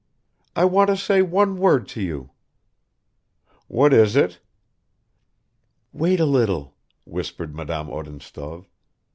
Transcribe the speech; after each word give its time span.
I 0.55 0.65
want 0.65 0.87
to 0.89 0.97
say 0.97 1.21
one 1.21 1.59
word 1.59 1.87
to 1.89 2.01
you." 2.01 2.31
"What 3.67 3.93
is 3.93 4.15
it?" 4.15 4.39
"Wait 5.93 6.19
a 6.19 6.25
little," 6.25 6.73
whispered 7.05 7.53
Madame 7.55 7.87
Odintsov. 7.91 8.65